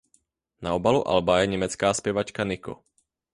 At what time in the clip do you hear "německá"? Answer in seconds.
1.47-1.93